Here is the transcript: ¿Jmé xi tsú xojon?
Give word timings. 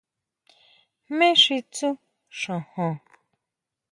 ¿Jmé 1.05 1.29
xi 1.43 1.57
tsú 1.73 1.89
xojon? 2.39 2.93